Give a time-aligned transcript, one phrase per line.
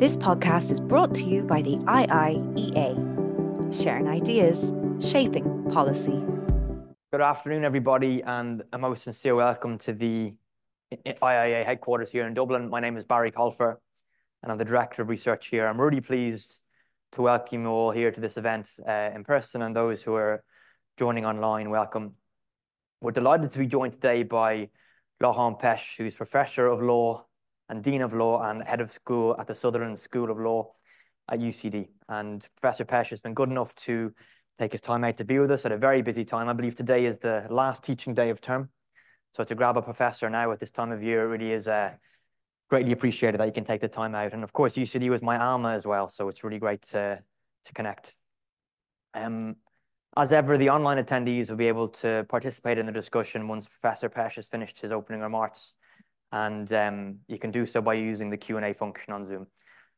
[0.00, 2.94] This podcast is brought to you by the IIEA,
[3.70, 6.24] sharing ideas, shaping policy.
[7.12, 10.32] Good afternoon, everybody, and a most sincere welcome to the
[11.04, 12.70] IIEA headquarters here in Dublin.
[12.70, 13.76] My name is Barry Colfer,
[14.42, 15.66] and I'm the Director of Research here.
[15.66, 16.62] I'm really pleased
[17.12, 20.42] to welcome you all here to this event uh, in person, and those who are
[20.98, 22.14] joining online, welcome.
[23.02, 24.70] We're delighted to be joined today by
[25.20, 27.26] Laurent Pech, who's Professor of Law
[27.70, 30.72] and Dean of Law and Head of School at the Sutherland School of Law
[31.28, 31.86] at UCD.
[32.08, 34.12] And Professor Pech has been good enough to
[34.58, 36.48] take his time out to be with us at a very busy time.
[36.48, 38.70] I believe today is the last teaching day of term.
[39.34, 41.92] So to grab a professor now at this time of year it really is uh,
[42.68, 44.32] greatly appreciated that you can take the time out.
[44.32, 47.22] And of course, UCD was my alma as well, so it's really great to,
[47.64, 48.16] to connect.
[49.14, 49.56] Um,
[50.16, 54.08] as ever, the online attendees will be able to participate in the discussion once Professor
[54.08, 55.72] Pech has finished his opening remarks
[56.32, 59.46] and um, you can do so by using the Q&A function on Zoom.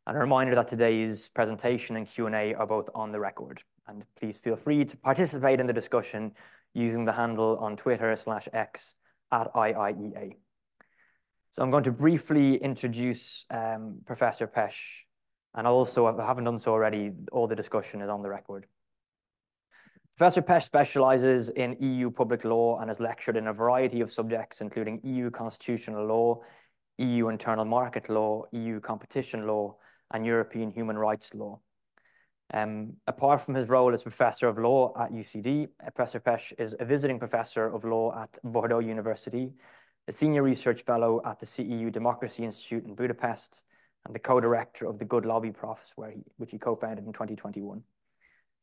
[0.07, 3.63] And a reminder that today's presentation and Q&A are both on the record.
[3.87, 6.33] And please feel free to participate in the discussion
[6.75, 8.95] using the handle on Twitter slash X
[9.31, 10.37] at IIEA.
[11.53, 14.75] So I'm going to briefly introduce um, Professor Pech,
[15.55, 18.67] and also, if I haven't done so already, all the discussion is on the record.
[20.23, 24.61] Professor Pech specializes in EU public law and has lectured in a variety of subjects,
[24.61, 26.41] including EU constitutional law,
[26.99, 29.75] EU internal market law, EU competition law,
[30.13, 31.59] and European human rights law.
[32.55, 36.85] Um, apart from his role as Professor of Law at UCD, Professor Pech is a
[36.85, 39.51] visiting Professor of Law at Bordeaux University,
[40.07, 43.65] a Senior Research Fellow at the CEU Democracy Institute in Budapest,
[44.07, 47.83] and the co-director of the Good Lobby Profs, where he, which he co-founded in 2021.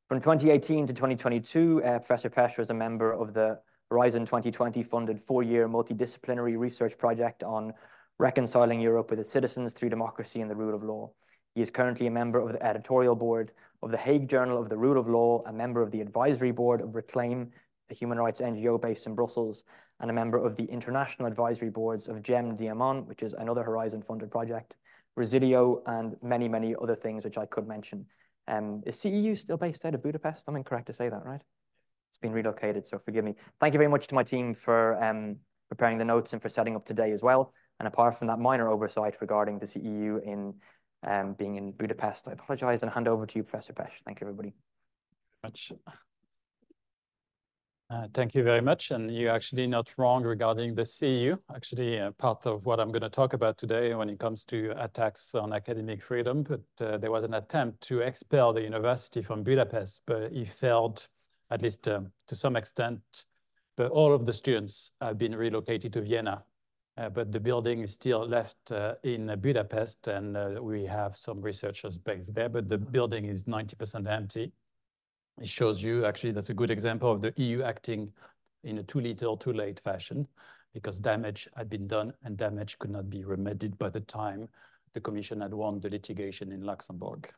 [0.10, 3.60] From 2018 to 2022, uh, Professor Pech was a member of the
[3.92, 7.76] Horizon 2020 funded four-year multidisciplinary research project on
[8.18, 11.12] reconciling Europe with its citizens through democracy and the rule of law.
[11.54, 13.52] He is currently a member of the editorial board
[13.84, 16.82] of the Hague Journal of the Rule of Law, a member of the advisory board
[16.82, 17.52] of Reclaim,
[17.92, 19.64] a human rights NGO based in Brussels,
[20.00, 24.02] and a member of the international advisory boards of GEM Diamant, which is another Horizon
[24.02, 24.74] funded project,
[25.16, 28.08] Residio, and many, many other things which I could mention.
[28.48, 30.46] Um, is CEU still based out of Budapest?
[30.48, 31.42] I'm incorrect to say that, right?
[32.10, 33.36] It's been relocated, so forgive me.
[33.60, 35.38] Thank you very much to my team for um,
[35.70, 37.54] preparing the notes and for setting up today as well.
[37.80, 40.56] And apart from that minor oversight regarding the CEU in
[41.04, 43.94] um, being in Budapest, I apologize and hand over to you, Professor Pech.
[44.04, 44.54] Thank you, everybody.
[45.44, 45.72] Much.
[47.92, 48.92] Uh, thank you very much.
[48.92, 51.40] And you're actually not wrong regarding the CEU.
[51.56, 54.76] Actually, uh, part of what I'm going to talk about today when it comes to
[54.78, 59.42] attacks on academic freedom, but uh, there was an attempt to expel the university from
[59.42, 61.08] Budapest, but it failed,
[61.50, 63.26] at least um, to some extent.
[63.76, 66.44] But all of the students have been relocated to Vienna.
[67.14, 68.74] But the building is still left
[69.04, 74.52] in Budapest, and we have some researchers based there, but the building is 90% empty.
[75.42, 78.12] It shows you, actually, that's a good example of the EU acting
[78.64, 80.28] in a too little, too late fashion,
[80.74, 84.50] because damage had been done and damage could not be remedied by the time
[84.94, 87.32] the Commission had won the litigation in Luxembourg.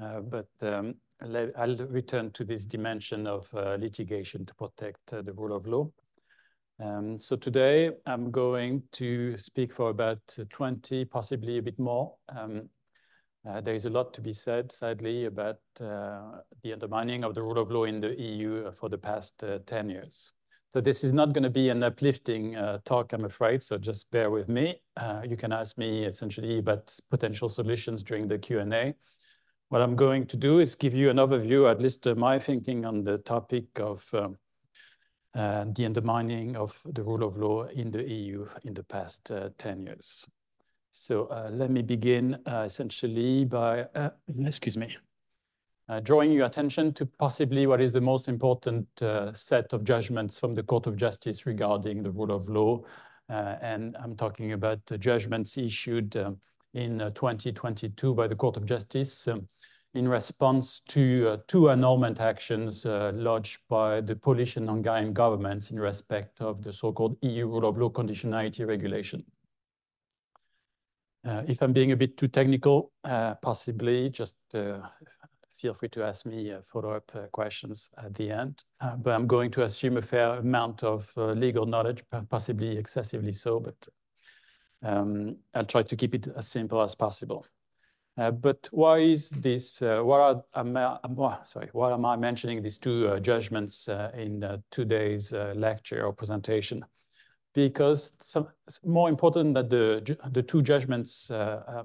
[0.00, 5.32] Uh, but um, I'll return to this dimension of uh, litigation to protect uh, the
[5.32, 5.90] rule of law.
[6.80, 10.20] Um, so today I'm going to speak for about
[10.50, 12.68] 20, possibly a bit more, um,
[13.44, 17.58] there is a lot to be said, sadly, about uh, the undermining of the rule
[17.58, 20.32] of law in the EU for the past uh, 10 years.
[20.72, 24.10] So this is not going to be an uplifting uh, talk, I'm afraid, so just
[24.10, 24.80] bear with me.
[24.96, 28.94] Uh, you can ask me essentially about potential solutions during the Q&A.
[29.68, 32.86] What I'm going to do is give you an overview, at least uh, my thinking
[32.86, 34.38] on the topic of um,
[35.34, 40.26] the undermining of the rule of law in the EU in the past 10 years.
[40.94, 44.10] So uh, let me begin uh, essentially by, uh,
[44.44, 44.94] excuse me,
[45.88, 50.38] uh, drawing your attention to possibly what is the most important uh, set of judgments
[50.38, 52.82] from the Court of Justice regarding the rule of law.
[53.30, 56.14] Uh, and I'm talking about the judgments issued
[56.74, 59.48] in 2022 by the Court of Justice um,
[59.94, 66.42] in response to two annulment actions lodged by the Polish and Hungarian governments in respect
[66.42, 69.24] of the so-called EU rule of law conditionality regulation.
[71.24, 74.80] Uh, if I'm being a bit too technical, uh, possibly just uh,
[75.56, 78.64] feel free to ask me follow-up questions at the end.
[78.98, 83.88] But I'm going to assume a fair amount of legal knowledge, possibly excessively so, but
[84.82, 87.46] um, I'll try to keep it as simple as possible.
[88.18, 89.80] Uh, but why is this?
[89.80, 91.68] Uh, what are um, uh, sorry?
[91.72, 96.84] Why am I mentioning these two judgments in today's lecture or presentation?
[97.54, 98.48] Because some,
[98.84, 101.82] more important than the, the two judgments uh, uh,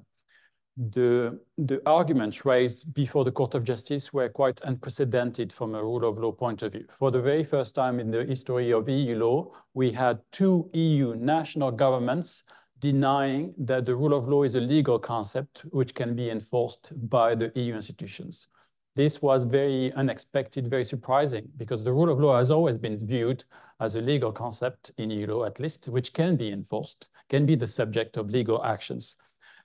[0.77, 6.07] the, the arguments raised before the Court of Justice were quite unprecedented from a rule
[6.07, 6.85] of law point of view.
[6.89, 11.15] For the very first time in the history of EU law, we had two EU
[11.15, 12.43] national governments
[12.79, 17.33] denying that the rule of law is a legal concept which can be enforced by
[17.33, 18.47] the EU institutions.
[18.97, 23.43] This was very unexpected, very surprising, because the rule of law has always been viewed
[23.79, 27.53] as a legal concept in EU law, at least, which can be enforced, can be
[27.53, 29.15] the subject of legal actions.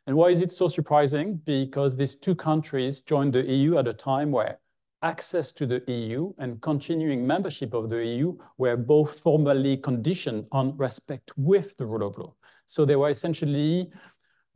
[0.07, 1.37] And why is it so surprising?
[1.47, 4.59] Because these two countries joined the EU at a time where
[5.01, 10.77] access to the EU and continuing membership of the EU were both formally conditioned on
[10.77, 12.35] respect with the rule of law.
[12.67, 13.91] So they were essentially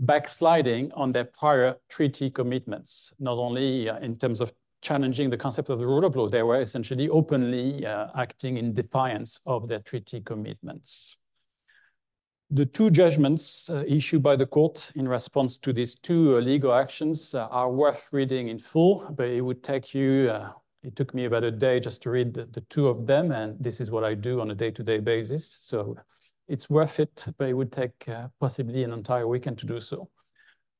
[0.00, 4.52] backsliding on their prior treaty commitments, not only uh, in terms of
[4.82, 8.72] challenging the concept of the rule of law, they were essentially openly uh, acting in
[8.72, 11.16] defiance of their treaty commitments.
[12.50, 16.72] The two judgments uh, issued by the court in response to these two uh, legal
[16.72, 20.52] actions uh, are worth reading in full, but it would take you, uh,
[20.84, 23.56] it took me about a day just to read the, the, two of them, and
[23.58, 25.44] this is what I do on a day-to-day -day basis.
[25.44, 25.96] So
[26.46, 30.08] it's worth it, but it would take uh, possibly an entire weekend to do so.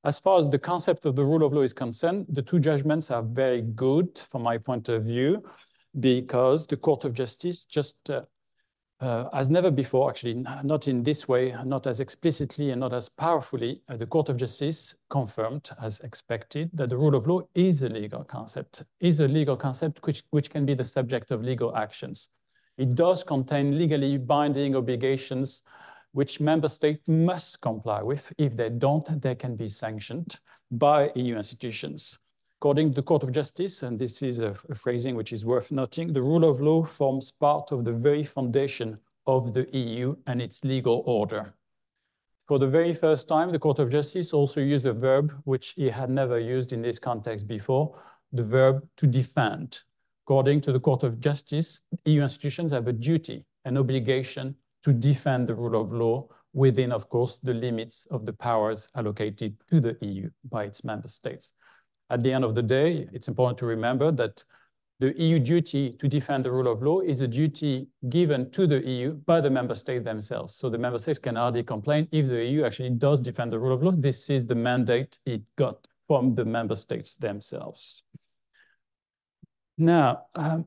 [0.07, 3.11] As far as the concept of the rule of law is concerned, the two judgments
[3.11, 5.43] are very good from my point of view,
[5.99, 8.23] because the Court of Justice just, uh,
[9.01, 13.09] uh, as never before, actually, not in this way, not as explicitly and not as
[13.09, 17.83] powerfully, uh, the Court of Justice confirmed, as expected, that the rule of law is
[17.83, 21.75] a legal concept, is a legal concept which, which can be the subject of legal
[21.75, 22.29] actions.
[22.79, 25.65] It does contain legally binding obligations
[26.17, 28.33] which member states must comply with.
[28.39, 30.41] If they don't, they can be sanctioned
[30.71, 32.19] by EU institutions.
[32.59, 35.71] According to the Court of Justice, and this is a, a, phrasing which is worth
[35.71, 40.41] noting, the rule of law forms part of the very foundation of the EU and
[40.41, 41.53] its legal order.
[42.49, 45.93] For the very first time, the Court of Justice also used a verb which it
[45.93, 47.95] had never used in this context before,
[48.33, 49.83] the verb to defend.
[50.25, 54.57] According to the Court of Justice, EU institutions have a duty, an obligation
[54.87, 59.57] to defend the rule of law within, of course, the limits of the powers allocated
[59.69, 61.55] to the EU by its member states.
[62.09, 64.45] At the end of the day, it's important to remember that
[65.01, 68.79] the EU duty to defend the rule of law is a duty given to the
[68.79, 70.55] EU by the member states themselves.
[70.55, 73.75] So the member states can hardly complain if the EU actually does defend the rule
[73.75, 73.91] of law.
[73.91, 78.05] This is the mandate it got from the member states themselves.
[79.77, 80.67] Now, um,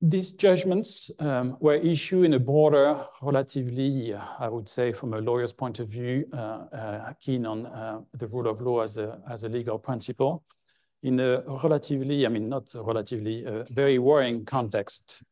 [0.00, 5.20] these judgments um, were issued in a broader, relatively, uh, I would say, from a
[5.20, 9.20] lawyer's point of view, uh, uh, keen on uh, the rule of law as a,
[9.28, 10.44] as a legal principle,
[11.02, 15.22] in a relatively, I mean, not relatively, uh, very worrying context.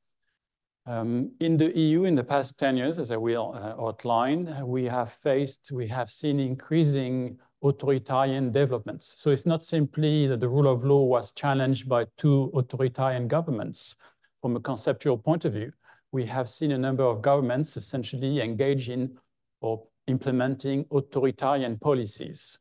[0.85, 5.13] Um, in the EU, in the past 10 years, as I will outline, we have
[5.13, 9.15] faced, we have seen increasing authoritarian developments.
[9.17, 13.97] So it's not simply that the rule of law was challenged by two authoritarian governments.
[14.43, 15.73] From a conceptual point of view,
[16.13, 19.17] we have seen a number of governments essentially engage in
[19.61, 22.59] or implementing authoritarian policies.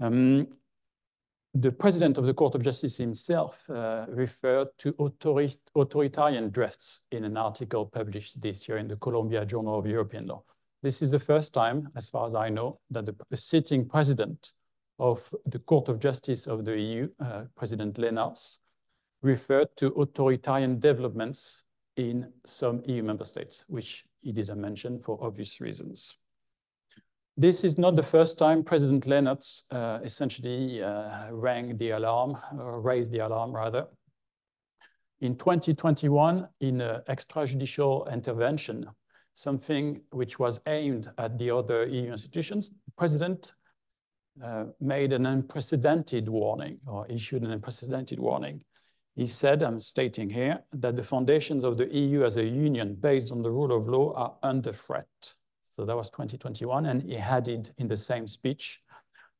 [0.00, 0.46] Um,
[1.54, 7.24] the president of the Court of Justice himself uh, referred to authori authoritarian drifts in
[7.24, 10.42] an article published this year in the Columbia Journal of European Law.
[10.82, 14.52] This is the first time, as far as I know, that the sitting president
[14.98, 18.58] of the Court of Justice of the EU, uh, President Lenaerts,
[19.22, 21.62] referred to authoritarian developments
[21.96, 26.16] in some EU member states, which he didn't mention for obvious reasons.
[27.36, 32.80] This is not the first time President Lenaerts uh, essentially uh, rang the alarm, or
[32.80, 33.86] raised the alarm rather.
[35.20, 38.86] In 2021, in an extrajudicial intervention
[39.34, 43.54] something which was aimed at the other EU institutions, the president
[44.42, 48.62] uh, made an unprecedented warning or issued an unprecedented warning.
[49.14, 53.30] He said, I'm stating here, that the foundations of the EU as a union based
[53.30, 55.34] on the rule of law are under threat.
[55.70, 56.86] So that was 2021.
[56.86, 58.80] And he added in the same speech,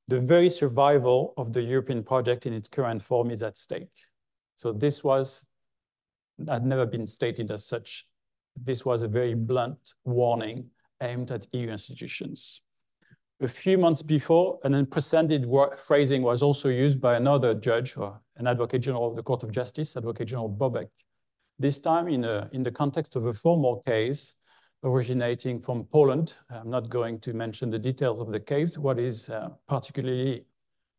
[0.08, 3.96] the very survival of the European project in its current form is at stake.
[4.56, 5.44] So this was,
[6.48, 8.06] had never been stated as such
[8.56, 10.70] this was a very blunt warning
[11.02, 12.60] aimed at EU institutions.
[13.42, 18.46] A few months before, an unprecedented phrasing was also used by another judge or an
[18.46, 20.86] advocate general of the Court of Justice, Advocate General Bobek.
[21.58, 24.36] This time in, a, in the context of a formal case
[24.84, 26.34] originating from Poland.
[26.50, 28.78] I'm not going to mention the details of the case.
[28.78, 30.44] What is uh, particularly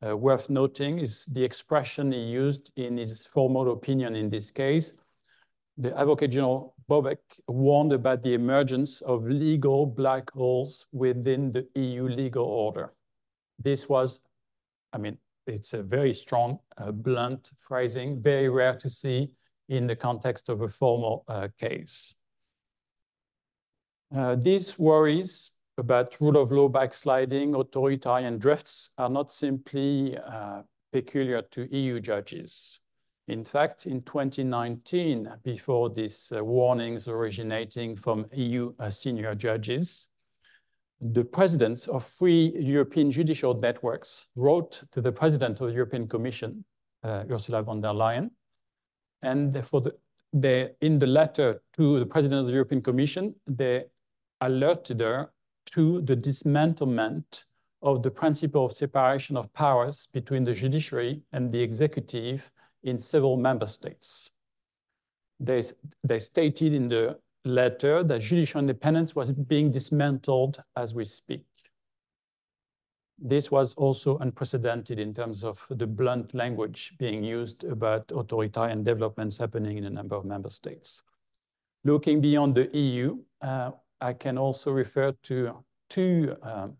[0.05, 4.97] uh, worth noting is the expression he used in his formal opinion in this case.
[5.77, 12.07] The Advocate General Bobek warned about the emergence of legal black holes within the EU
[12.07, 12.93] legal order.
[13.59, 14.19] This was
[14.93, 19.31] I mean, it's a very strong, uh, blunt phrasing, very rare to see
[19.67, 22.13] in the context of a formal uh, case.
[24.15, 25.49] Uh, these worries
[25.79, 30.61] about rule of law backsliding, authoritarian drifts are not simply uh,
[30.91, 32.79] peculiar to EU judges.
[33.27, 40.07] In fact, in 2019, before these uh, warnings originating from EU uh, senior judges,
[40.99, 46.65] the presidents of three European judicial networks wrote to the president of the European Commission,
[47.03, 48.29] uh, Ursula von der Leyen,
[49.21, 53.85] and the, in the letter to the president of the European Commission, they
[54.41, 55.31] alerted her
[55.67, 57.45] to the dismantlement
[57.81, 62.51] of the principle of separation of powers between the judiciary and the executive
[62.83, 64.29] in several member states.
[65.39, 65.63] They,
[66.03, 71.45] they stated in the letter that judicial independence was being dismantled as we speak.
[73.19, 79.37] This was also unprecedented in terms of the blunt language being used about authoritarian developments
[79.37, 81.03] happening in a number of member states.
[81.83, 83.71] Looking beyond the EU, uh,
[84.01, 86.75] I can also refer to two um,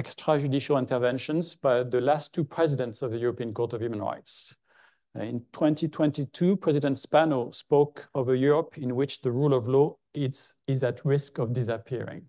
[0.00, 4.54] extrajudicial interventions by the last two presidents of the European Court of Human Rights.
[5.20, 10.56] In 2022, President Spano spoke of a Europe in which the rule of law is,
[10.66, 12.24] is at risk of disappearing.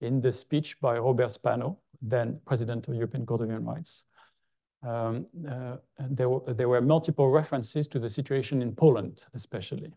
[0.00, 4.04] In the speech by Robert Spano, then President of the European Court of Human Rights,
[4.82, 5.76] um, uh,
[6.10, 9.92] there, were, there were multiple references to the situation in Poland, especially.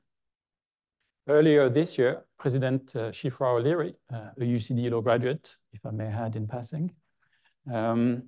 [1.27, 6.07] Earlier this year, President uh, Síofra O'Leary, uh, a UCD law graduate, if I may
[6.07, 6.93] add in passing,
[7.71, 8.23] um,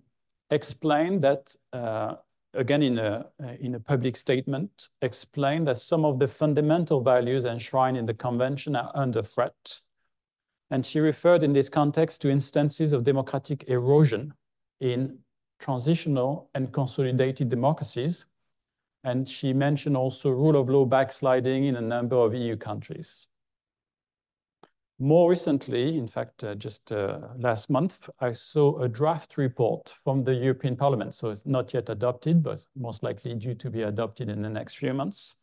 [0.50, 2.16] explained that uh,
[2.54, 7.46] again in a, uh, in a public statement, explained that some of the fundamental values
[7.46, 9.82] enshrined in the convention are under threat.
[10.70, 14.34] And she referred in this context to instances of democratic erosion
[14.80, 15.20] in
[15.60, 18.26] transitional and consolidated democracies.
[19.04, 23.28] And she mentioned also rule of law backsliding in a number of EU countries.
[25.00, 30.24] More recently, in fact, uh, just uh, last month, I saw a draft report from
[30.24, 31.16] the European Parliament.
[31.16, 34.76] So it's not yet adopted, but most likely due to be adopted in the next
[34.76, 35.36] few months.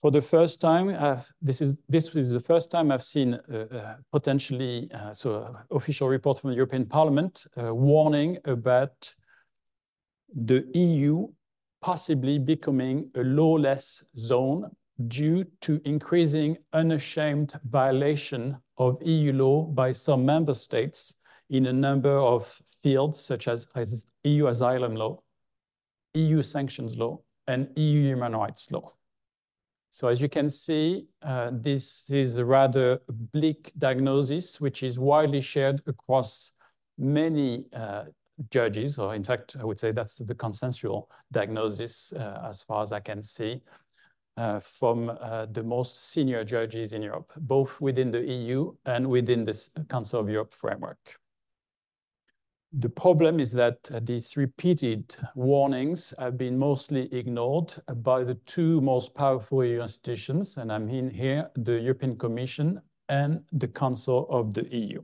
[0.00, 3.56] For the first time, uh, this is this is the first time I've seen uh,
[3.56, 9.12] uh, potentially uh, so official report from the European Parliament warning about
[10.32, 11.26] the EU
[11.80, 14.70] possibly becoming a lawless zone
[15.06, 21.14] due to increasing unashamed violation of EU law by some member states
[21.50, 23.66] in a number of fields such as
[24.24, 25.20] EU asylum law,
[26.14, 28.92] EU sanctions law, and EU human rights law.
[29.90, 35.40] So as you can see, uh, this is a rather bleak diagnosis, which is widely
[35.40, 36.52] shared across
[36.98, 38.04] many uh,
[38.50, 42.92] judges, or in fact, I would say that's the consensual diagnosis uh, as far as
[42.92, 43.62] I can see.
[44.38, 49.44] Uh, from uh, the most senior judges in Europe, both within the EU and within
[49.44, 51.18] the Council of Europe framework.
[52.72, 58.80] The problem is that uh, these repeated warnings have been mostly ignored by the two
[58.80, 64.54] most powerful EU institutions, and I mean here the European Commission and the Council of
[64.54, 65.02] the EU.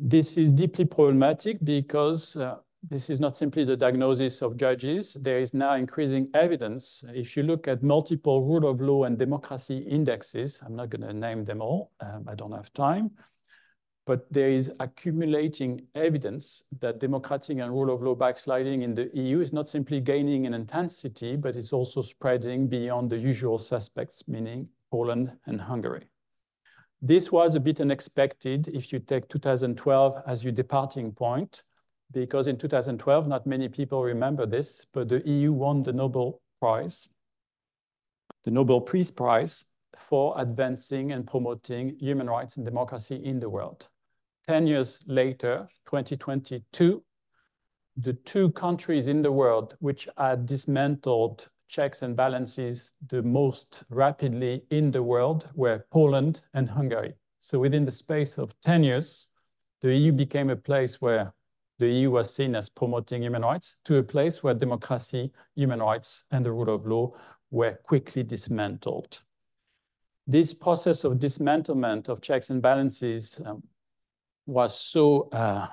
[0.00, 2.56] This is deeply problematic because uh,
[2.88, 5.14] this is not simply the diagnosis of judges.
[5.14, 7.02] There is now increasing evidence.
[7.14, 11.14] If you look at multiple rule of law and democracy indexes, I'm not going to
[11.14, 13.10] name them all, um, I don't have time,
[14.06, 19.40] but there is accumulating evidence that democratic and rule of law backsliding in the EU
[19.40, 24.68] is not simply gaining in intensity, but it's also spreading beyond the usual suspects, meaning
[24.90, 26.06] Poland and Hungary.
[27.00, 31.62] This was a bit unexpected if you take 2012 as your departing point
[32.14, 37.08] because in 2012, not many people remember this, but the EU won the Nobel Prize,
[38.44, 39.64] the Nobel Peace Prize
[39.98, 43.88] for advancing and promoting human rights and democracy in the world.
[44.46, 47.02] 10 years later, 2022,
[47.96, 54.62] the two countries in the world which had dismantled checks and balances the most rapidly
[54.70, 57.14] in the world were Poland and Hungary.
[57.40, 59.28] So within the space of 10 years,
[59.80, 61.32] the EU became a place where
[61.78, 66.24] the EU was seen as promoting human rights to a place where democracy, human rights,
[66.30, 67.12] and the rule of law
[67.50, 69.22] were quickly dismantled.
[70.26, 73.62] This process of dismantlement of checks and balances um,
[74.46, 75.68] was so uh,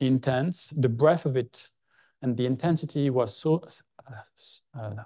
[0.00, 1.70] intense, the breadth of it
[2.22, 3.62] and the intensity was so
[4.08, 5.02] uh, uh,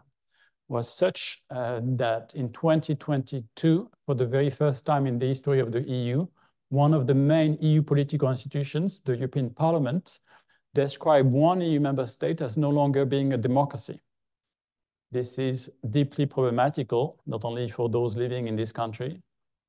[0.69, 5.73] was such uh, that in 2022, for the very first time in the history of
[5.73, 6.25] the EU,
[6.69, 10.21] one of the main EU political institutions, the European Parliament,
[10.75, 14.01] describe one EU member state as no longer being a democracy.
[15.11, 19.21] This is deeply problematical, not only for those living in this country,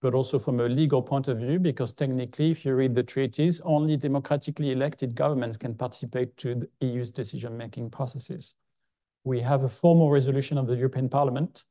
[0.01, 3.61] but also from a legal point of view, because technically, if you read the treaties,
[3.61, 8.53] only democratically elected governments can participate to the EU's decision-making processes.
[9.23, 11.63] We have a formal resolution of the European Parliament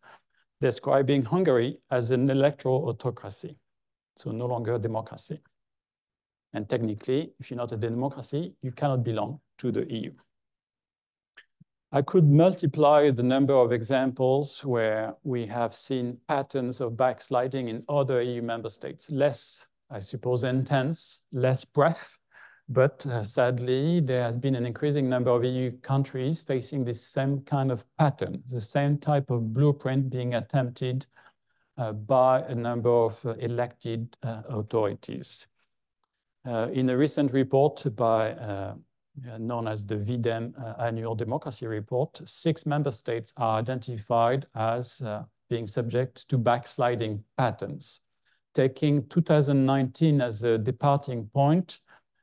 [0.61, 3.57] describing Hungary as an electoral autocracy,
[4.17, 5.41] so no longer a democracy.
[6.53, 10.13] And technically, if you're not a democracy, you cannot belong to the EU.
[11.93, 17.85] I could multiply the number of examples where we have seen patterns of backsliding in
[17.89, 19.11] other EU member states.
[19.11, 22.17] Less, I suppose, intense, less breadth,
[22.69, 27.41] but uh, sadly, there has been an increasing number of EU countries facing this same
[27.41, 31.07] kind of pattern, the same type of blueprint being attempted
[31.77, 35.49] uh, by a number of uh, elected authorities.
[36.47, 38.75] Uh, in a recent report by uh,
[39.39, 45.03] known as the V-Dem uh, Annual Democracy Report, six member states are identified as
[45.51, 48.01] being subject to backsliding patterns.
[48.55, 51.81] Taking 2019 as a departing point,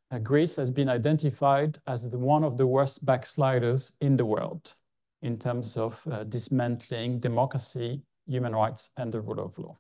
[0.10, 4.74] uh, Greece has been identified as the, one of the worst backsliders in the world
[5.22, 9.78] in terms of uh, dismantling democracy, human rights, and the rule of law.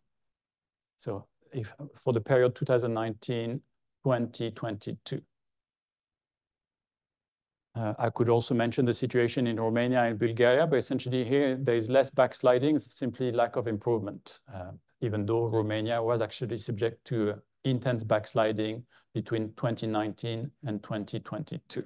[0.98, 3.62] So if for the period 2019
[4.04, 5.22] 2022.
[7.76, 11.76] Uh, I could also mention the situation in Romania and Bulgaria, but essentially here there
[11.76, 17.36] is less backsliding, simply lack of improvement, uh, even though Romania was actually subject to
[17.64, 21.84] intense backsliding between 2019 and 2022.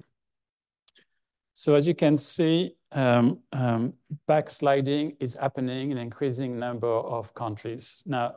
[1.54, 3.92] So as you can see, um, um,
[4.26, 8.02] backsliding is happening in an increasing number of countries.
[8.06, 8.36] Now,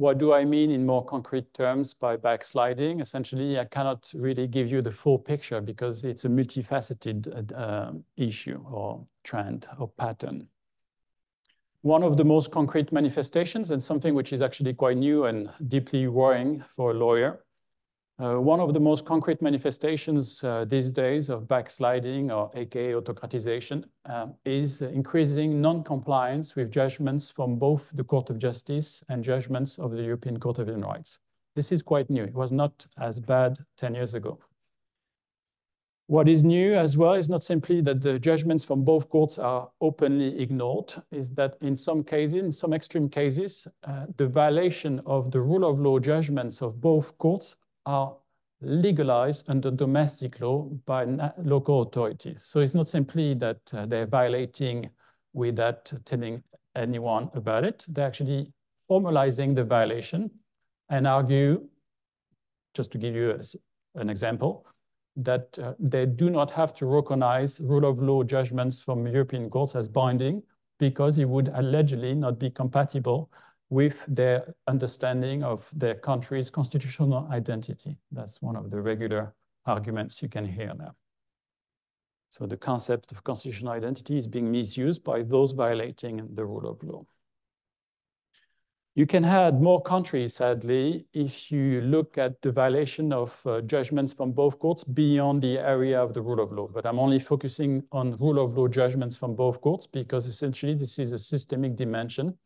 [0.00, 3.00] what do I mean in more concrete terms by backsliding?
[3.00, 8.64] Essentially, I cannot really give you the full picture because it's a multifaceted uh, issue
[8.70, 10.48] or trend or pattern.
[11.82, 16.06] One of the most concrete manifestations and something which is actually quite new and deeply
[16.06, 17.36] worrying for a lawyer uh,
[18.20, 24.26] one of the most concrete manifestations uh, these days of backsliding or aka autocratization uh,
[24.44, 30.02] is increasing non-compliance with judgments from both the Court of Justice and judgments of the
[30.02, 31.18] European Court of Human Rights.
[31.56, 32.24] This is quite new.
[32.24, 34.38] It was not as bad 10 years ago.
[36.06, 39.70] What is new as well is not simply that the judgments from both courts are
[39.80, 45.30] openly ignored, is that in some cases, in some extreme cases, uh, the violation of
[45.30, 48.16] the rule of law judgments of both courts are
[48.60, 51.04] legalized under domestic law by
[51.42, 52.44] local authorities.
[52.46, 54.90] So it's not simply that uh, they're violating
[55.32, 56.42] without telling
[56.76, 57.84] anyone about it.
[57.88, 58.52] They're actually
[58.90, 60.30] formalizing the violation
[60.88, 61.66] and argue,
[62.74, 64.66] just to give you a, an example,
[65.16, 69.74] that uh, they do not have to recognize rule of law judgments from European courts
[69.74, 70.42] as binding
[70.78, 73.30] because it would allegedly not be compatible
[73.70, 77.96] with their understanding of their country's constitutional identity.
[78.10, 79.32] That's one of the regular
[79.64, 80.94] arguments you can hear now.
[82.30, 86.82] So the concept of constitutional identity is being misused by those violating the rule of
[86.82, 87.04] law.
[88.96, 94.12] You can add more countries, sadly, if you look at the violation of uh, judgments
[94.12, 96.66] from both courts beyond the area of the rule of law.
[96.66, 100.98] But I'm only focusing on rule of law judgments from both courts because essentially this
[100.98, 102.36] is a systemic dimension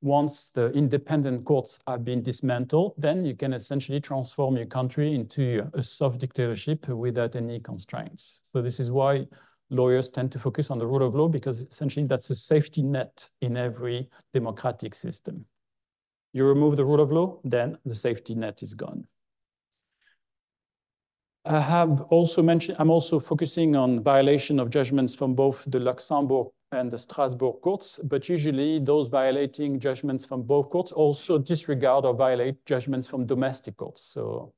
[0.00, 5.68] once the independent courts have been dismantled, then you can essentially transform your country into
[5.74, 8.38] a soft dictatorship without any constraints.
[8.42, 9.26] So this is why
[9.70, 13.28] lawyers tend to focus on the rule of law because essentially that's a safety net
[13.40, 15.44] in every democratic system.
[16.32, 19.04] You remove the rule of law, then the safety net is gone.
[21.44, 26.48] I have also mentioned, I'm also focusing on violation of judgments from both the Luxembourg
[26.72, 32.14] and the Strasbourg courts, but usually those violating judgments from both courts also disregard or
[32.14, 34.02] violate judgments from domestic courts.
[34.02, 34.52] So,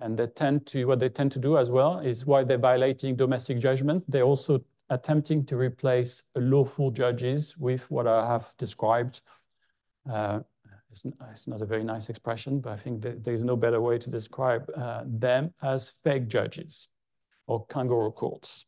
[0.00, 3.14] and they tend to, what they tend to do as well is while they're violating
[3.14, 9.20] domestic judgments, they're also attempting to replace lawful judges with what I have described.
[10.10, 10.40] Uh,
[10.90, 14.10] it's, it's, not a very nice expression, but I think there's no better way to
[14.10, 16.88] describe uh, them as fake judges
[17.46, 18.66] or kangaroo courts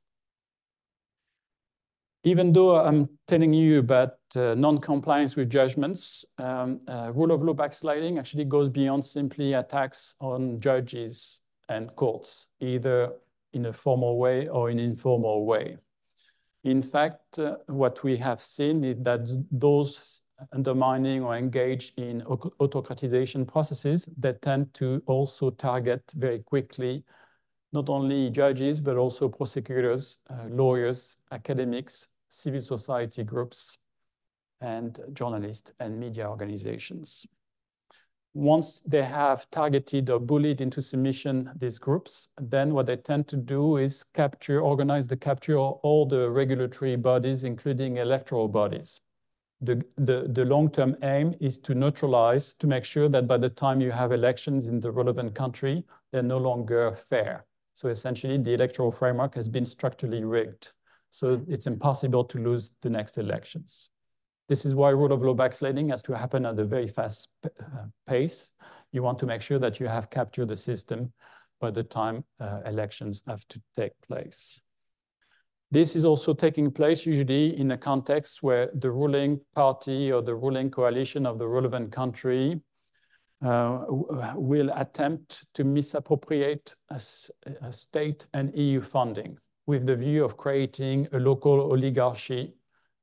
[2.25, 7.53] even though I'm telling you about uh, non-compliance with judgments, um, uh, rule of law
[7.53, 13.13] backsliding actually goes beyond simply attacks on judges and courts, either
[13.53, 15.77] in a formal way or in informal way.
[16.65, 23.47] In fact, uh, what we have seen is that those undermining or engaged in autocratization
[23.47, 27.05] processes they tend to also target very quickly
[27.75, 33.79] not only judges, but also prosecutors, uh, lawyers, academics, civil society groups,
[34.61, 37.27] and journalists and media organizations.
[38.35, 43.37] Once they have targeted or bullied into submission these groups, then what they tend to
[43.37, 49.01] do is capture, organize the capture of all the regulatory bodies, including electoral bodies.
[49.61, 53.81] The, the, the long-term aim is to neutralize, to make sure that by the time
[53.81, 57.45] you have elections in the relevant country, they're no longer fair.
[57.75, 60.73] So essentially, the electoral framework has been structurally rigged.
[61.15, 63.89] So it's impossible to lose the next elections.
[64.49, 67.85] This is why rule of law backsliding has to happen at a very fast uh,
[68.05, 68.51] pace.
[68.91, 71.13] You want to make sure that you have captured the system
[71.61, 74.61] by the time uh, elections have to take place.
[75.71, 80.35] This is also taking place usually in a context where the ruling party or the
[80.35, 82.61] ruling coalition of the relevant country
[83.41, 83.85] uh,
[84.35, 87.01] will attempt to misappropriate a,
[87.63, 92.55] a state and EU funding with the view of creating a local oligarchy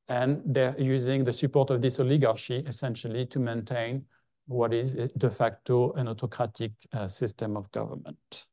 [0.07, 4.03] and they're using the support of this oligarchy essentially to maintain
[4.47, 8.47] what is de facto an autocratic uh, system of government.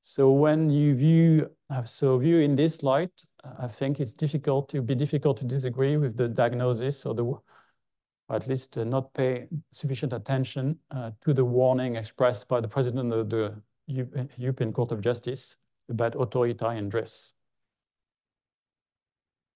[0.00, 1.50] So when you view,
[1.84, 3.12] so view in this light,
[3.58, 7.24] I think it's difficult, it would be difficult to disagree with the diagnosis or the,
[7.24, 7.42] or
[8.30, 13.12] at least uh, not pay sufficient attention uh, to the warning expressed by the president
[13.12, 15.56] of the European Court of Justice
[15.90, 17.34] about authoritarian drifts.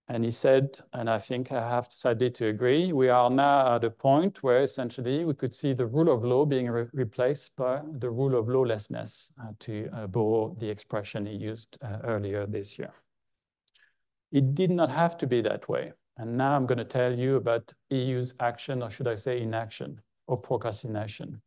[0.07, 3.85] And he said, and I think I have decided to agree, we are now at
[3.85, 7.81] a point where essentially we could see the rule of law being re replaced by
[7.99, 12.79] the rule of lawlessness, uh, to uh, borrow the expression he used uh, earlier this
[12.79, 12.93] year.
[14.31, 15.93] It did not have to be that way.
[16.19, 20.01] And now I'm going to tell you about EU's action, or should I say inaction,
[20.27, 21.41] or procrastination.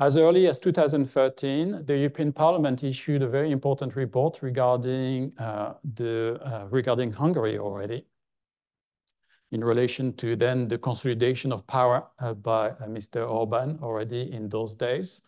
[0.00, 6.40] As early as 2013, the European Parliament issued a very important report regarding, uh, the,
[6.44, 8.04] uh, regarding Hungary already,
[9.52, 13.30] in relation to then the consolidation of power uh, by uh, Mr.
[13.30, 15.20] Orban already in those days.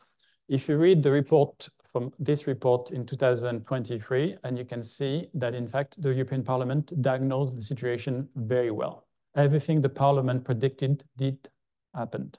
[0.49, 5.55] If you read the report from this report in 2023, and you can see that
[5.55, 9.07] in fact the European Parliament diagnosed the situation very well.
[9.37, 11.49] Everything the Parliament predicted did
[11.95, 12.33] happen.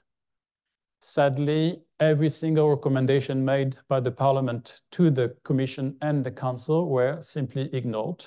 [1.00, 7.20] Sadly, every single recommendation made by the Parliament to the Commission and the Council were
[7.20, 8.26] simply ignored.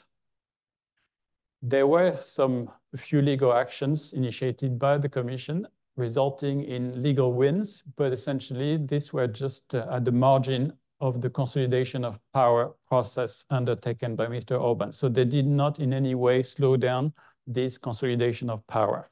[1.61, 8.13] There were some few legal actions initiated by the Commission resulting in legal wins, but
[8.13, 14.15] essentially these were just uh, at the margin of the consolidation of power process undertaken
[14.15, 14.59] by Mr.
[14.59, 14.91] Orban.
[14.91, 17.13] So they did not in any way slow down
[17.47, 19.09] this consolidation of power.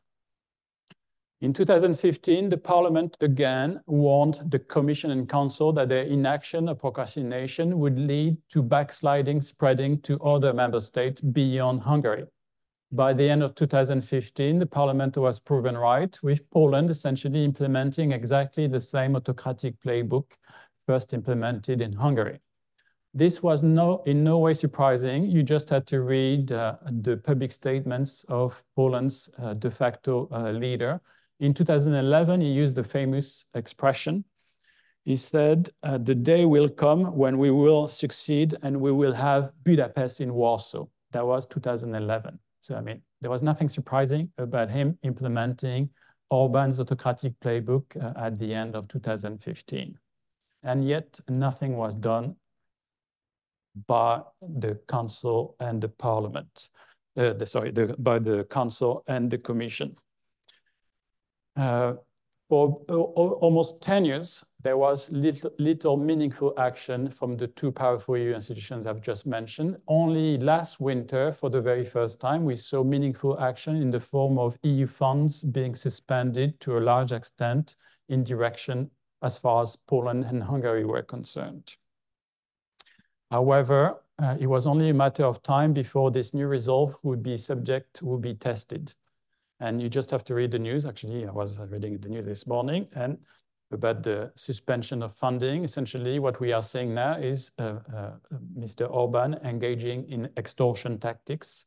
[1.42, 7.80] In 2015, the Parliament again warned the Commission and Council that their inaction or procrastination
[7.80, 12.26] would lead to backsliding spreading to other member states beyond Hungary.
[12.92, 18.68] By the end of 2015, the Parliament was proven right, with Poland essentially implementing exactly
[18.68, 20.26] the same autocratic playbook
[20.88, 22.42] first implemented in Hungary.
[23.14, 25.24] This was no, in no way surprising.
[25.24, 30.52] You just had to read uh, the public statements of Poland's uh, de facto uh,
[30.52, 31.00] leader,
[31.40, 34.26] in 2011, he used the famous expression.
[35.06, 39.52] He said, uh, the day will come when we will succeed and we will have
[39.64, 40.86] Budapest in Warsaw.
[41.12, 42.38] That was 2011.
[42.62, 45.90] So, I mean, there was nothing surprising about him implementing
[46.30, 49.98] Orban's autocratic playbook uh, at the end of 2015.
[50.64, 52.36] And yet nothing was done
[53.88, 56.70] by the council and the parliament,
[57.18, 59.96] uh, the, sorry, the, by the council and the commission.
[61.60, 61.94] Uh,
[62.48, 68.34] for almost 10 years, there was little, little, meaningful action from the two powerful EU
[68.34, 69.78] institutions I've just mentioned.
[69.88, 74.40] Only last winter, for the very first time, we saw meaningful action in the form
[74.40, 77.76] of EU funds being suspended to a large extent
[78.08, 78.90] in direction
[79.22, 81.76] as far as Poland and Hungary were concerned.
[83.32, 87.38] However, uh, it was only a matter of time before this new resolve would be
[87.38, 88.94] subject, would be tested.
[89.60, 90.86] And you just have to read the news.
[90.86, 93.18] Actually, I was reading the news this morning and
[93.72, 95.64] about the suspension of funding.
[95.64, 98.12] Essentially, what we are seeing now is uh, uh,
[98.58, 98.90] Mr.
[98.90, 101.66] Orban engaging in extortion tactics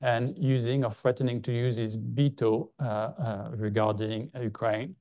[0.00, 4.94] and using or threatening to use his veto uh, uh regarding Ukraine.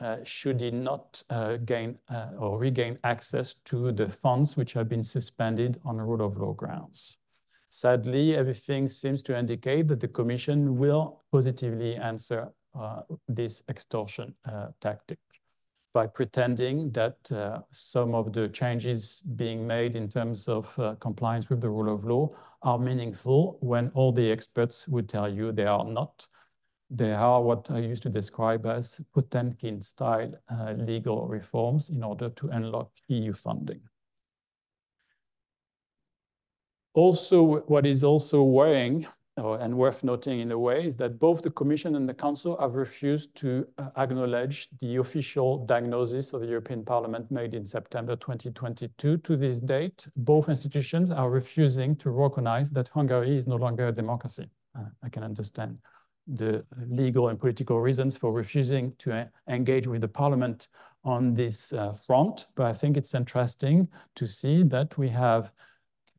[0.00, 1.96] Uh, should he not uh, gain
[2.38, 7.16] or regain access to the funds which have been suspended on rule of law grounds.
[7.76, 14.68] Sadly, everything seems to indicate that the Commission will positively answer uh, this extortion uh,
[14.80, 15.18] tactic.
[15.92, 21.50] by pretending that uh, some of the changes being made in terms of uh, compliance
[21.50, 22.30] with the rule of law
[22.62, 26.28] are meaningful when all the experts would tell you they are not.
[26.90, 32.48] They are what I used to describe as Potemkin-style uh, legal reforms in order to
[32.50, 33.80] unlock EU funding.
[36.94, 41.50] Also, what is also worrying and worth noting in a way is that both the
[41.50, 46.84] Commission and the Council have refused to uh, acknowledge the official diagnosis of the European
[46.84, 49.16] Parliament made in September 2022.
[49.16, 53.92] To this date, both institutions are refusing to recognize that Hungary is no longer a
[53.92, 54.48] democracy.
[54.78, 55.78] Uh, I can understand
[56.28, 60.68] the legal and political reasons for refusing to uh, engage with the Parliament
[61.04, 65.50] on this uh, front, but I think it's interesting to see that we have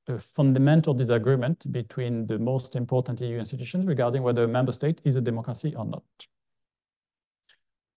[0.08, 5.16] a fundamental disagreement between the most important EU institutions regarding whether a member state is
[5.16, 6.04] a democracy or not.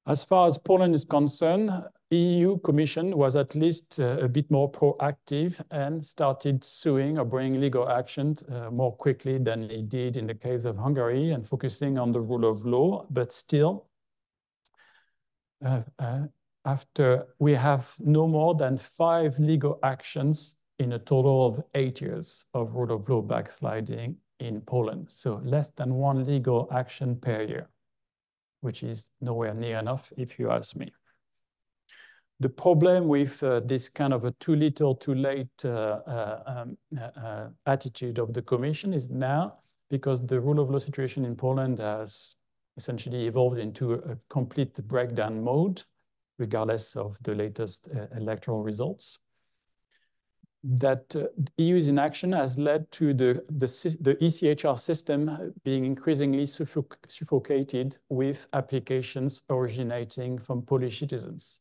[0.06, 1.70] As far as Poland is concerned,
[2.10, 7.60] EU Commission was at least uh, a bit more proactive and started suing or bringing
[7.60, 11.98] legal action uh, more quickly than it did in the case of Hungary and focusing
[11.98, 13.04] on the rule of law.
[13.10, 13.86] But still,
[15.64, 16.26] uh, uh
[16.64, 22.46] after we have no more than five legal actions in a total of eight years
[22.54, 25.08] of rule of law backsliding in Poland.
[25.10, 27.68] So less than one legal action per year,
[28.60, 30.92] which is nowhere near enough if you ask me.
[32.40, 35.68] The problem with uh, this kind of a too little, too late uh,
[36.06, 39.58] uh, um, uh, uh, attitude of the Commission is now
[39.90, 42.36] because the rule of law situation in Poland has
[42.76, 45.82] essentially evolved into a complete breakdown mode,
[46.38, 49.18] regardless of the latest uh, electoral results
[50.64, 51.24] that uh,
[51.56, 58.46] EU's inaction has led to the, the, the ECHR system being increasingly suffoc suffocated with
[58.52, 61.60] applications originating from Polish citizens.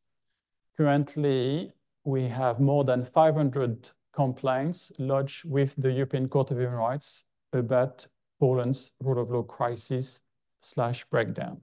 [0.78, 1.72] Currently,
[2.04, 8.08] we have more than 500 complaints lodged with the European Court of Human Rights about
[8.40, 10.22] Poland's rule of law crisis
[10.62, 11.62] slash breakdown.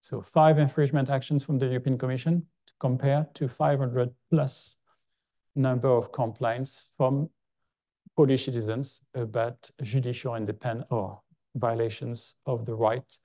[0.00, 4.76] So five infringement actions from the European Commission to compare to 500 plus
[5.54, 7.28] number of complaints from
[8.16, 11.20] Polish citizens about judicial independence or
[11.54, 13.18] violations of the right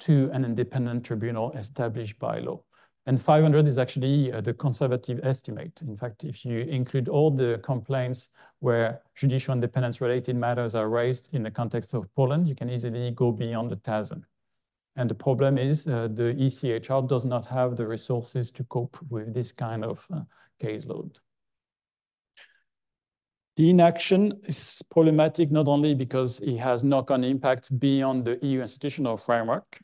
[0.00, 2.62] to an independent tribunal established by law.
[3.06, 5.82] And 500 is actually uh, the conservative estimate.
[5.82, 11.28] In fact, if you include all the complaints where judicial independence related matters are raised
[11.32, 14.24] in the context of Poland, you can easily go beyond a thousand.
[14.96, 19.34] And the problem is uh, the ECHR does not have the resources to cope with
[19.34, 20.22] this kind of uh,
[20.62, 21.18] caseload.
[23.56, 29.16] The inaction is problematic not only because it has knock-on impact beyond the EU institutional
[29.16, 29.80] framework,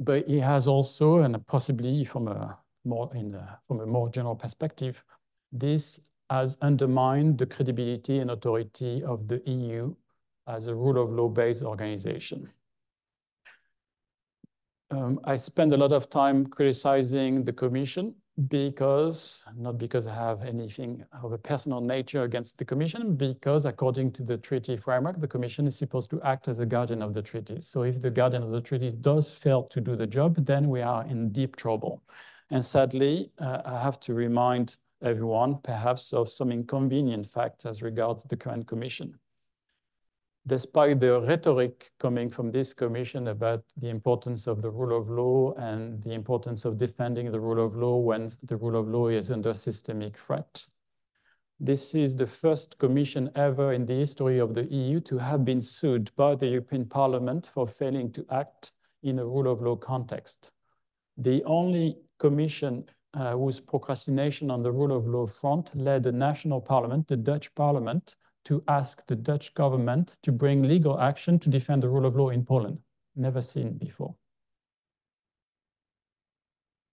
[0.00, 4.34] but it has also, and possibly from a more in a, from a more general
[4.34, 5.02] perspective,
[5.52, 6.00] this
[6.30, 9.94] has undermined the credibility and authority of the EU
[10.46, 12.50] as a rule of law-based organization.
[14.90, 18.14] Um, I spend a lot of time criticizing the Commission
[18.48, 24.12] because, not because I have anything of a personal nature against the Commission, because according
[24.12, 27.22] to the treaty framework, the Commission is supposed to act as a guardian of the
[27.22, 27.60] treaty.
[27.60, 30.82] So if the guardian of the treaty does fail to do the job, then we
[30.82, 32.02] are in deep trouble.
[32.50, 38.24] And sadly, uh, I have to remind everyone perhaps of some inconvenient facts as regards
[38.24, 39.18] the current Commission
[40.46, 45.54] despite the rhetoric coming from this commission about the importance of the rule of law
[45.54, 49.30] and the importance of defending the rule of law when the rule of law is
[49.30, 50.66] under systemic threat.
[51.60, 55.60] This is the first commission ever in the history of the EU to have been
[55.60, 60.50] sued by the European Parliament for failing to act in a rule of law context.
[61.16, 66.60] The only commission uh, whose procrastination on the rule of law front led the national
[66.60, 71.82] parliament, the Dutch parliament, to ask the Dutch government to bring legal action to defend
[71.82, 72.78] the rule of law in Poland.
[73.16, 74.14] Never seen before.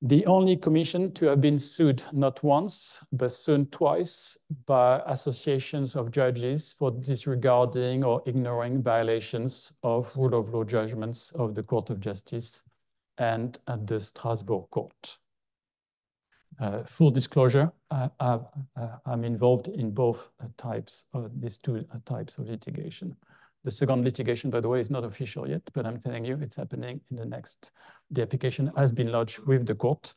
[0.04, 4.36] The only commission to have been sued not once, but soon twice
[4.66, 11.54] by associations of judges for disregarding or ignoring violations of rule of law judgments of
[11.54, 12.64] the Court of Justice
[13.20, 15.20] and at the Strasbourg Court.
[16.62, 18.38] Uh, full disclosure, uh, uh,
[19.08, 23.16] I'm involved in both types of these two types of litigation.
[23.64, 26.58] The second litigation, by the way, is not official yet, but I'm telling you it's
[26.58, 27.72] happening in the next.
[28.12, 30.14] The application has been lodged with the court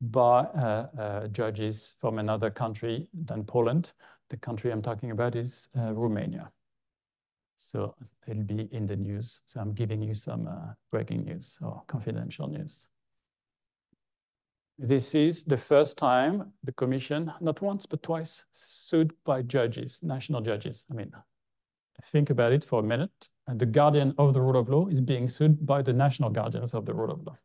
[0.00, 3.92] by uh, uh, judges from another country than Poland.
[4.28, 6.50] The country I'm talking about is uh, Romania.
[7.54, 7.94] So
[8.26, 9.40] it'll be in the news.
[9.44, 10.48] So I'm giving you some
[10.90, 12.88] breaking news or confidential news.
[14.78, 20.42] This is the first time the commission, not once, but twice, sued by judges, national
[20.42, 20.84] judges.
[20.90, 21.12] I mean,
[22.12, 23.30] think about it for a minute.
[23.46, 26.74] And the guardian of the rule of law is being sued by the national guardians
[26.74, 27.38] of the rule of law.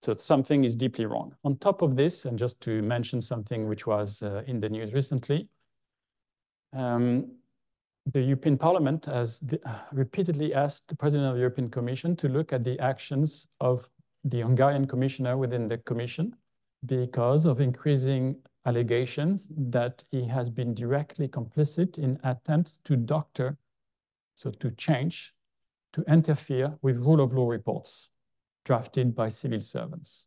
[0.00, 1.36] So something is deeply wrong.
[1.44, 4.92] On top of this, and just to mention something which was uh, in the news
[4.92, 5.48] recently,
[6.72, 7.30] um,
[8.06, 12.52] the European Parliament has uh, repeatedly asked the President of the European Commission to look
[12.52, 13.88] at the actions of
[14.24, 16.34] the Hungarian commissioner within the Commission
[16.86, 23.56] because of increasing allegations that he has been directly complicit in attempts to doctor,
[24.34, 25.34] so to change,
[25.92, 28.08] to interfere with rule of law reports
[28.64, 30.26] drafted by civil servants.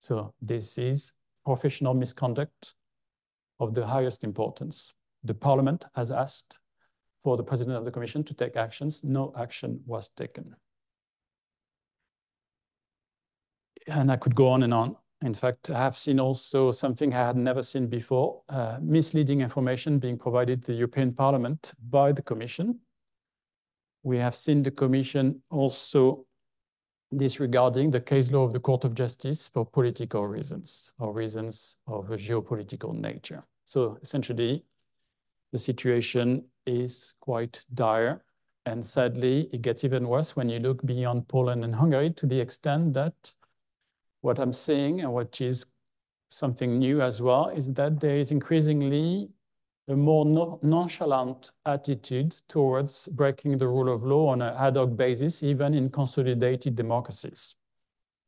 [0.00, 1.12] So this is
[1.44, 2.74] professional misconduct
[3.60, 4.92] of the highest importance.
[5.22, 6.58] The parliament has asked
[7.22, 9.02] for the president of the commission to take actions.
[9.04, 10.54] No action was taken.
[13.86, 14.96] And I could go on and on.
[15.22, 19.98] In fact, I have seen also something I had never seen before, uh, misleading information
[19.98, 22.80] being provided to the European Parliament by the Commission.
[24.02, 26.26] We have seen the Commission also
[27.16, 32.10] disregarding the case law of the Court of Justice for political reasons or reasons of
[32.10, 33.44] a geopolitical nature.
[33.64, 34.64] So essentially,
[35.52, 38.24] the situation is quite dire.
[38.66, 42.40] And sadly, it gets even worse when you look beyond Poland and Hungary to the
[42.40, 43.14] extent that
[44.24, 45.66] what I'm seeing and what is
[46.30, 49.28] something new as well is that there is increasingly
[49.88, 54.96] a more no nonchalant attitude towards breaking the rule of law on an ad hoc
[54.96, 57.54] basis, even in consolidated democracies.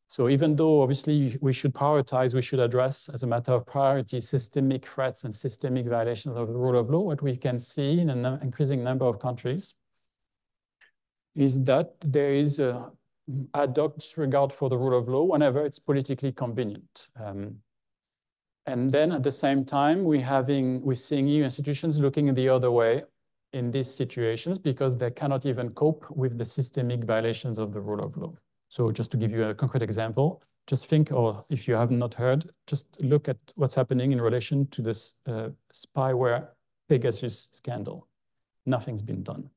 [0.09, 4.21] So even though obviously we should prioritize, we should address as a matter of priority
[4.21, 8.11] systemic threats and systemic violations of the rule of law, what we can see in
[8.11, 9.75] an increasing number of countries
[11.35, 12.91] is that there is a
[13.55, 13.79] ad
[14.17, 17.09] regard for the rule of law whenever it's politically convenient.
[17.21, 17.57] Um,
[18.67, 22.71] and then at the same time, we having, we're seeing EU institutions looking the other
[22.71, 23.05] way
[23.53, 28.05] in these situations because they cannot even cope with the systemic violations of the rule
[28.05, 28.35] of law.
[28.69, 32.13] So just to give you a concrete example, just think, or if you have not
[32.13, 36.49] heard, just look at what's happening in relation to this uh, spyware
[36.89, 38.09] Pegasus scandal.
[38.67, 39.49] Nothing's been done.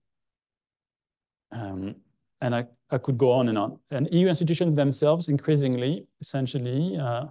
[1.52, 1.96] Um,
[2.42, 3.80] and I, I could go on and on.
[3.92, 7.26] And EU institutions themselves increasingly, essentially, uh,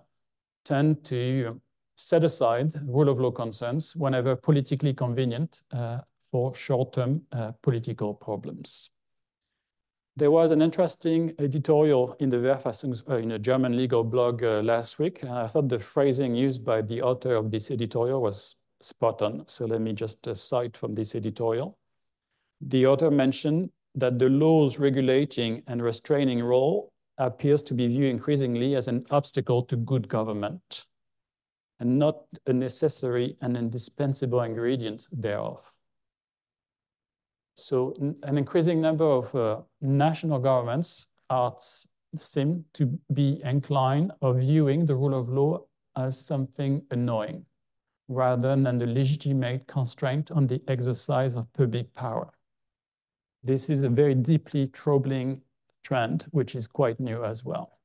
[0.65, 1.61] tend to
[1.97, 5.99] set aside rule of law concerns whenever politically convenient uh,
[6.31, 8.91] for short-term uh, political problems.
[10.17, 14.61] There was an interesting editorial in the Verfassungs, uh, in a German legal blog uh,
[14.63, 15.23] last week.
[15.23, 19.45] And I thought the phrasing used by the author of this editorial was spot on.
[19.47, 21.79] So let me just uh, cite from this editorial.
[22.61, 28.77] The author mentioned that the laws regulating and restraining role appears to be viewed increasingly
[28.77, 30.87] as an obstacle to good government
[31.81, 35.61] and not a necessary and indispensable ingredient thereof.
[37.55, 41.57] So an increasing number of uh, national governments are
[42.17, 45.65] seem to be inclined of viewing the rule of law
[45.97, 47.45] as something annoying
[48.09, 52.31] rather than a legitimate constraint on the exercise of public power.
[53.43, 55.43] This is a very deeply troubling
[55.85, 57.79] trend, which is quite new as well.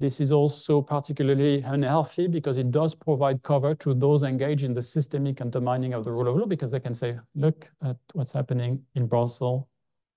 [0.00, 4.82] This is also particularly unhealthy because it does provide cover to those engaged in the
[4.82, 8.82] systemic undermining of the rule of law because they can say, look at what's happening
[8.96, 9.64] in Brussels,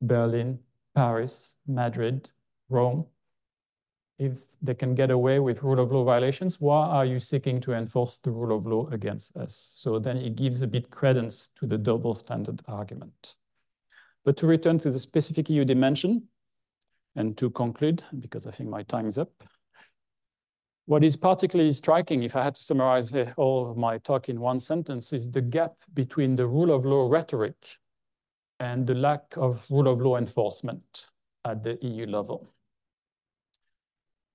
[0.01, 0.57] Berlin,
[0.95, 2.31] Paris, Madrid,
[2.69, 3.05] Rome.
[4.17, 7.73] If they can get away with rule of law violations, why are you seeking to
[7.73, 9.73] enforce the rule of law against us?
[9.75, 13.35] So then it gives a bit credence to the double standard argument.
[14.25, 16.23] But to return to the specific EU dimension,
[17.15, 19.31] and to conclude, because I think my time is up,
[20.87, 24.59] what is particularly striking, if I had to summarize all of my talk in one
[24.59, 27.55] sentence, is the gap between the rule of law rhetoric
[28.59, 31.07] and the lack of rule of law enforcement
[31.43, 32.49] at the EU level.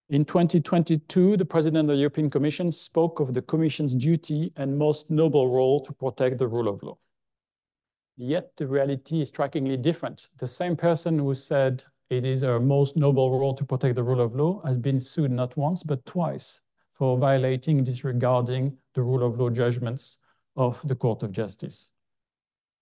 [0.08, 5.08] In 2022, the President of the European Commission spoke of the Commission's duty and most
[5.08, 6.98] noble role to protect the rule of law.
[8.22, 10.28] Yet the reality is strikingly different.
[10.36, 14.20] The same person who said it is our most noble role to protect the rule
[14.20, 16.60] of law, has been sued not once, but twice
[16.92, 20.18] for violating, disregarding the rule of law judgments
[20.54, 21.88] of the Court of Justice.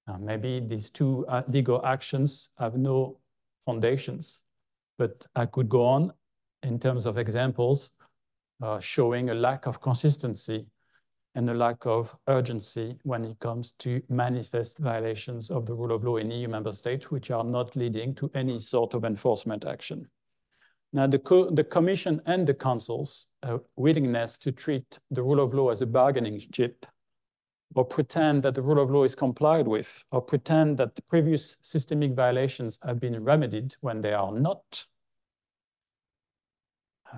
[0.09, 3.20] Now, maybe these two uh, legal actions have no
[3.64, 4.43] foundations,
[4.99, 6.12] but I could go on
[6.64, 7.93] in terms of examples
[8.61, 10.66] uh, showing a lack of consistency
[11.35, 16.05] and a lack of urgency when it comes to manifest violations of the rule of
[16.05, 20.09] law in EU member states, which are not leading to any sort of enforcement action.
[20.93, 25.53] Now, the, co the Commission and the Council's uh, willingness to treat the rule of
[25.53, 26.87] law as a bargaining chip
[27.74, 31.57] or pretend that the rule of law is complied with, or pretend that the previous
[31.61, 34.87] systemic violations have been remedied when they are not,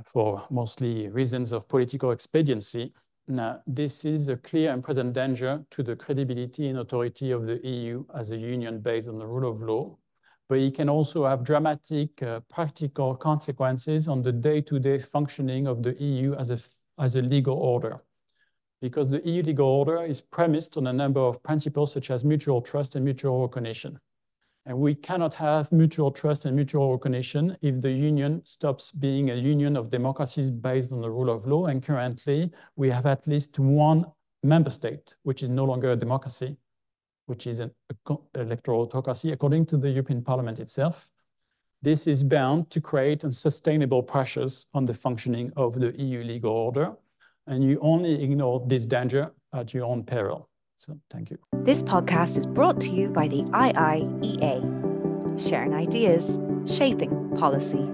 [0.05, 2.93] for mostly reasons of political expediency.
[3.31, 7.65] Now, this is a clear and present danger to the credibility and authority of the
[7.65, 9.97] EU as a union based on the rule of law,
[10.49, 15.83] but it can also have dramatic uh, practical consequences on the day-to-day -day functioning of
[15.83, 16.59] the EU as a,
[16.99, 18.03] as a legal order
[18.81, 22.63] because the EU legal order is premised on a number of principles such as mutual
[22.63, 23.99] trust and mutual recognition.
[24.67, 29.35] And we cannot have mutual trust and mutual recognition if the union stops being a
[29.35, 31.67] union of democracies based on the rule of law.
[31.67, 34.05] And currently, we have at least one
[34.43, 36.57] member state, which is no longer a democracy,
[37.27, 37.71] which is an
[38.35, 41.09] electoral autocracy, according to the European Parliament itself.
[41.83, 46.95] This is bound to create unsustainable pressures on the functioning of the EU legal order
[47.47, 50.50] and you only ignore this danger at your own peril.
[50.81, 51.37] So thank you.
[51.65, 54.59] This podcast is brought to you by the IIEA,
[55.39, 57.87] sharing ideas, shaping policy.